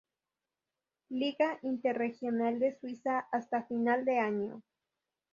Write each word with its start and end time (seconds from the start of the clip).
Liga 1.09 1.59
Interregional 1.61 2.57
de 2.57 2.73
Suiza, 2.73 3.27
hasta 3.31 3.65
final 3.67 4.03
de 4.03 4.17
año. 4.17 4.63